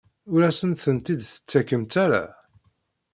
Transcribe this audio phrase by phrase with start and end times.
[0.33, 2.23] Ur asent-ten-id-tettakemt ara?